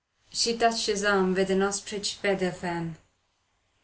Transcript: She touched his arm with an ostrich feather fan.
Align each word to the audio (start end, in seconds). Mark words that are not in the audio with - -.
She 0.31 0.57
touched 0.57 0.87
his 0.87 1.03
arm 1.03 1.35
with 1.35 1.51
an 1.51 1.61
ostrich 1.61 2.15
feather 2.15 2.51
fan. 2.51 2.97